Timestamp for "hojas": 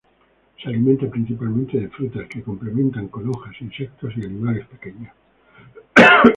3.29-3.53